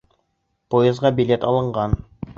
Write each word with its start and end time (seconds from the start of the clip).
Поезға 0.75 1.13
билет 1.21 1.47
алынған! 1.51 1.95